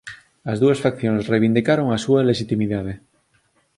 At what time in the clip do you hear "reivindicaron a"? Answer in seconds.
1.31-1.97